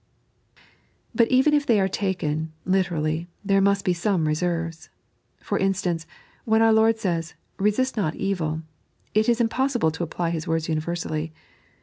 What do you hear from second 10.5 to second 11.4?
umversally.